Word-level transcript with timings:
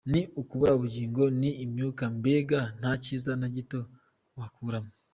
ni 0.11 0.21
ukubura 0.41 0.71
ubugingo, 0.77 1.21
ni 1.39 1.49
imyaku, 1.63 2.03
mbega 2.17 2.59
nta 2.79 2.91
kiza 3.03 3.31
na 3.39 3.47
gito 3.55 3.79
wakuramo. 4.37 4.91